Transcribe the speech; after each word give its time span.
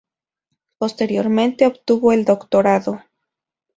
Posteriormente 0.79 1.67
obtuvo 1.67 2.11
el 2.11 2.25
doctorado. 2.25 3.03